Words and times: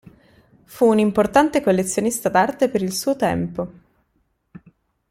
Fu 0.63 0.85
un 0.87 0.97
importante 0.97 1.61
collezionista 1.61 2.27
d'arte 2.29 2.69
per 2.69 2.81
il 2.81 2.91
suo 2.91 3.15
tempo. 3.15 3.71